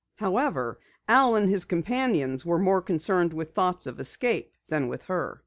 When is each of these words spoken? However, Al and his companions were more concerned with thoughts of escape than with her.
However, 0.15 0.79
Al 1.07 1.35
and 1.35 1.47
his 1.47 1.63
companions 1.65 2.43
were 2.43 2.57
more 2.57 2.81
concerned 2.81 3.33
with 3.33 3.53
thoughts 3.53 3.85
of 3.85 3.99
escape 3.99 4.55
than 4.67 4.87
with 4.87 5.03
her. 5.03 5.39